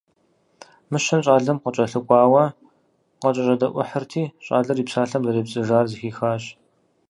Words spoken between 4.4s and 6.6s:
щӏалэр и псалъэм зэрепцӏыжар зэхихащ.